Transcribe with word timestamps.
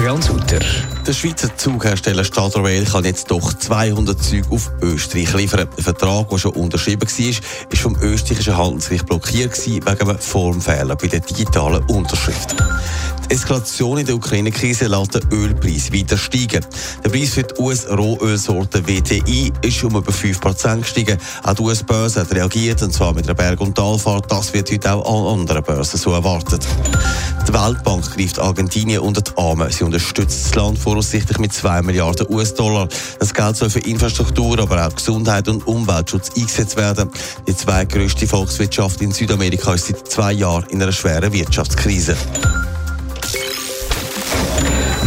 Adrian 0.00 0.22
Sutter. 0.22 0.60
Der 1.06 1.12
Schweizer 1.12 1.54
Zughersteller 1.58 2.24
Stadroel 2.24 2.86
kann 2.86 3.04
jetzt 3.04 3.30
doch 3.30 3.52
200 3.52 4.18
Züge 4.18 4.50
auf 4.50 4.70
Österreich 4.80 5.34
liefern. 5.34 5.68
Der 5.76 5.84
Vertrag, 5.84 6.30
der 6.30 6.38
schon 6.38 6.52
unterschrieben 6.52 7.02
war, 7.02 7.28
ist 7.28 7.82
vom 7.82 7.96
österreichischen 8.00 8.56
Handelsgericht 8.56 9.04
blockiert 9.04 9.66
wegen 9.66 9.86
einem 9.86 10.18
Formfehler 10.18 10.96
bei 10.96 11.06
der 11.06 11.20
digitalen 11.20 11.84
Unterschrift. 11.84 12.56
Eskalation 13.30 13.98
in 13.98 14.06
der 14.06 14.16
Ukraine-Krise 14.16 14.88
lässt 14.88 15.14
den 15.14 15.22
Ölpreis 15.32 15.92
weiter 15.92 16.18
steigen. 16.18 16.66
Der 17.04 17.10
Preis 17.10 17.30
für 17.30 17.44
die 17.44 17.54
US-Rohölsorte 17.60 18.86
WTI 18.86 19.52
ist 19.62 19.84
um 19.84 19.94
über 19.94 20.10
5% 20.10 20.80
gestiegen. 20.80 21.16
Auch 21.44 21.54
die 21.54 21.62
US-Börse 21.62 22.20
hat 22.20 22.34
reagiert, 22.34 22.82
und 22.82 22.92
zwar 22.92 23.14
mit 23.14 23.26
einer 23.26 23.34
Berg- 23.34 23.60
und 23.60 23.76
Talfahrt. 23.76 24.30
Das 24.30 24.52
wird 24.52 24.72
heute 24.72 24.94
auch 24.94 25.32
an 25.32 25.40
anderen 25.40 25.62
Börsen 25.62 25.96
so 25.96 26.12
erwartet. 26.12 26.66
Die 27.46 27.52
Weltbank 27.52 28.10
greift 28.16 28.40
Argentinien 28.40 29.00
unter 29.00 29.22
die 29.22 29.30
Arme. 29.36 29.70
Sie 29.70 29.84
unterstützt 29.84 30.46
das 30.46 30.54
Land 30.56 30.78
voraussichtlich 30.78 31.38
mit 31.38 31.52
2 31.52 31.82
Milliarden 31.82 32.26
US-Dollar. 32.28 32.88
Das 33.20 33.32
Geld 33.32 33.56
soll 33.56 33.70
für 33.70 33.80
Infrastruktur, 33.80 34.58
aber 34.58 34.86
auch 34.86 34.94
Gesundheit 34.94 35.48
und 35.48 35.66
Umweltschutz 35.68 36.30
eingesetzt 36.36 36.76
werden. 36.76 37.08
Die 37.46 37.56
zweitgrößte 37.56 38.26
Volkswirtschaft 38.26 39.00
in 39.00 39.12
Südamerika 39.12 39.74
ist 39.74 39.86
seit 39.86 40.08
zwei 40.08 40.32
Jahren 40.32 40.64
in 40.70 40.82
einer 40.82 40.92
schweren 40.92 41.32
Wirtschaftskrise. 41.32 42.16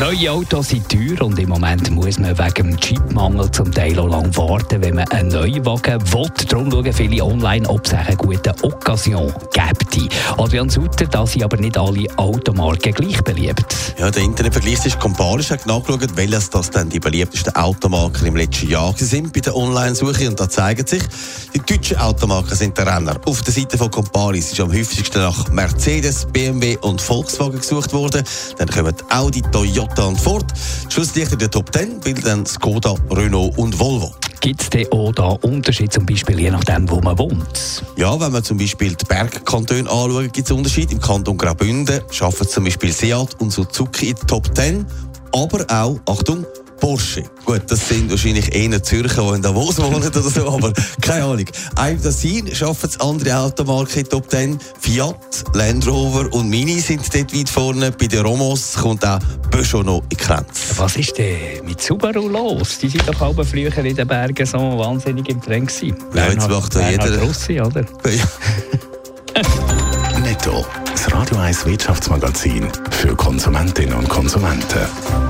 Neue 0.00 0.32
Autos 0.32 0.70
sind 0.70 0.88
teuer 0.88 1.20
und 1.20 1.38
im 1.38 1.50
Moment 1.50 1.90
muss 1.90 2.18
man 2.18 2.38
wegen 2.38 2.70
dem 2.70 2.80
Chipmangel 2.80 3.50
zum 3.50 3.70
Teil 3.70 3.98
auch 3.98 4.08
lang 4.08 4.34
warten, 4.34 4.82
wenn 4.82 4.94
man 4.94 5.06
einen 5.08 5.28
neuen 5.28 5.66
Wagen 5.66 6.00
will. 6.14 6.26
Darum 6.48 6.70
schauen 6.70 6.90
viele 6.94 7.22
online, 7.22 7.68
ob 7.68 7.84
es 7.84 7.92
eine 7.92 8.16
gute 8.16 8.54
Occasion 8.62 9.30
gibt. 9.52 10.14
Adrian 10.38 10.70
Sutter, 10.70 11.04
da 11.04 11.26
sind 11.26 11.44
aber 11.44 11.58
nicht 11.58 11.76
alle 11.76 12.06
Automarken 12.16 12.94
gleich 12.94 13.20
beliebt. 13.22 13.76
Ja, 13.98 14.10
der 14.10 14.22
Internetvergleich 14.22 14.86
ist 14.86 14.98
Comparisch 14.98 15.50
hat 15.50 15.66
nachgeschaut, 15.66 16.16
welches 16.16 16.48
das 16.48 16.70
dann 16.70 16.88
die 16.88 16.98
beliebtesten 16.98 17.54
Automarken 17.54 18.26
im 18.26 18.36
letzten 18.36 18.70
Jahr 18.70 18.94
sind 18.96 19.34
bei 19.34 19.40
der 19.40 19.54
Online-Suche. 19.54 20.30
Und 20.30 20.40
da 20.40 20.48
zeigt 20.48 20.88
sich, 20.88 21.02
die 21.54 21.58
deutschen 21.58 21.98
Automarken 21.98 22.56
sind 22.56 22.78
der 22.78 22.86
Renner. 22.86 23.20
Auf 23.26 23.42
der 23.42 23.52
Seite 23.52 23.76
von 23.76 23.90
Comparis 23.90 24.52
ist 24.52 24.60
am 24.60 24.72
häufigsten 24.72 25.18
nach 25.18 25.50
Mercedes, 25.50 26.24
BMW 26.24 26.78
und 26.78 27.02
Volkswagen 27.02 27.58
gesucht 27.58 27.92
worden. 27.92 28.24
Dann 28.56 28.68
kommen 28.68 28.94
Audi, 29.10 29.42
Toyota 29.42 29.89
und 29.98 30.20
Ford. 30.20 30.46
Schlusslicht 30.88 31.32
in 31.32 31.38
der 31.38 31.50
Top 31.50 31.72
10 31.72 32.00
bilden 32.00 32.22
dann 32.22 32.46
Skoda, 32.46 32.94
Renault 33.10 33.56
und 33.58 33.78
Volvo. 33.78 34.14
Gibt 34.40 34.62
es 34.62 34.70
denn 34.70 34.90
auch 34.90 35.12
da 35.12 35.28
Unterschiede, 35.42 35.90
zum 35.90 36.06
Beispiel 36.06 36.40
je 36.40 36.50
nachdem, 36.50 36.88
wo 36.88 37.00
man 37.00 37.18
wohnt? 37.18 37.84
Ja, 37.96 38.18
wenn 38.18 38.32
wir 38.32 38.42
zum 38.42 38.56
Beispiel 38.56 38.94
die 38.94 39.04
Bergkantone 39.04 39.80
anschauen, 39.80 40.32
gibt 40.32 40.46
es 40.48 40.50
Unterschiede. 40.50 40.94
Im 40.94 41.00
Kanton 41.00 41.36
Graubünden 41.36 42.00
schaffen 42.10 42.48
zum 42.48 42.64
Beispiel 42.64 42.90
Seat 42.90 43.36
und 43.38 43.50
Suzuki 43.50 44.08
in 44.08 44.16
die 44.16 44.26
Top 44.26 44.56
10. 44.56 44.86
Aber 45.32 45.64
auch, 45.68 46.00
Achtung, 46.06 46.46
Porsche. 46.80 47.24
Gut, 47.44 47.62
das 47.68 47.88
sind 47.88 48.10
wahrscheinlich 48.10 48.54
eher 48.54 48.82
Zürcher, 48.82 49.22
die 49.22 49.36
in 49.36 49.42
Davos 49.42 49.78
wohnen 49.78 50.02
oder 50.02 50.22
so, 50.22 50.48
aber 50.52 50.72
keine 51.00 51.24
Ahnung. 51.24 51.44
Einem 51.76 52.02
das 52.02 52.20
hin 52.20 52.52
schaffen 52.54 52.88
es 52.88 53.00
andere 53.00 53.36
Automarken 53.36 54.04
Top 54.08 54.30
10. 54.30 54.58
Fiat, 54.80 55.44
Land 55.54 55.86
Rover 55.86 56.32
und 56.32 56.48
Mini 56.48 56.80
sind 56.80 57.02
dort 57.14 57.34
weit 57.34 57.48
vorne. 57.48 57.92
Bei 57.92 58.06
den 58.06 58.24
Romos 58.24 58.74
kommt 58.74 59.04
auch 59.04 59.18
Peugeot 59.50 59.82
noch 59.82 60.02
in 60.02 60.08
die 60.08 60.16
Grenze. 60.16 60.78
Was 60.78 60.96
ist 60.96 61.16
denn 61.18 61.64
mit 61.64 61.80
Subaru 61.80 62.28
los? 62.28 62.78
Die 62.78 62.88
sind 62.88 63.06
doch 63.06 63.20
auch 63.20 63.34
früher 63.44 63.76
in 63.76 63.94
den 63.94 64.08
Bergen 64.08 64.46
so 64.46 64.58
wahnsinnig 64.58 65.28
im 65.28 65.40
Trend 65.40 65.68
gewesen. 65.68 65.96
Ja, 66.14 66.28
jetzt 66.28 66.48
macht 66.48 66.74
da 66.74 66.90
jeder... 66.90 67.18
Russi, 67.20 67.60
oder? 67.60 67.84
Netto. 70.22 70.64
Das 70.92 71.12
Radio 71.12 71.38
1 71.38 71.66
Wirtschaftsmagazin 71.66 72.68
für 72.90 73.14
Konsumentinnen 73.16 73.94
und 73.94 74.08
Konsumenten. 74.08 75.29